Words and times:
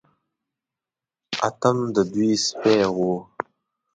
اتم 1.47 1.77
د 1.95 1.97
دوی 2.11 2.31
سپی 2.45 2.79
و. 2.95 2.97